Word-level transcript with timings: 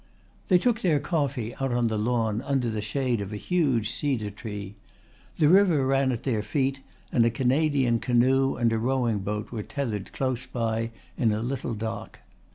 They 0.47 0.57
took 0.57 0.79
their 0.79 0.99
coffee 0.99 1.53
out 1.59 1.71
on 1.71 1.87
the 1.87 1.95
lawn 1.99 2.41
under 2.41 2.71
the 2.71 2.81
shade 2.81 3.21
of 3.21 3.31
a 3.31 3.37
huge 3.37 3.91
cedar 3.91 4.31
tree. 4.31 4.73
The 5.37 5.47
river 5.47 5.85
ran 5.85 6.11
at 6.11 6.23
their 6.23 6.41
feet 6.41 6.79
and 7.11 7.23
a 7.23 7.29
Canadian 7.29 7.99
canoe 7.99 8.55
and 8.55 8.73
a 8.73 8.79
rowing 8.79 9.19
boat 9.19 9.51
were 9.51 9.61
tethered 9.61 10.11
close 10.11 10.47
by 10.47 10.89
in 11.19 11.31
a 11.31 11.43
little 11.43 11.75
dock. 11.75 12.17